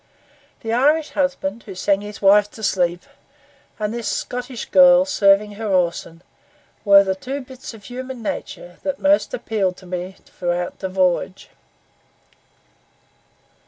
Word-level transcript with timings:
The 0.61 0.73
Irish 0.73 1.11
husband, 1.11 1.61
who 1.67 1.75
sang 1.75 2.01
his 2.01 2.23
wife 2.23 2.49
to 2.57 2.63
sleep, 2.63 3.03
and 3.77 3.93
this 3.93 4.07
Scottish 4.07 4.65
girl 4.71 5.05
serving 5.05 5.51
her 5.51 5.67
Orson, 5.67 6.23
were 6.83 7.03
the 7.03 7.13
two 7.13 7.39
bits 7.41 7.75
of 7.75 7.83
human 7.83 8.23
nature 8.23 8.77
that 8.81 8.97
most 8.97 9.31
appealed 9.31 9.77
to 9.77 9.85
me 9.85 10.15
throughout 10.25 10.79
the 10.79 10.89
voyage. 10.89 11.51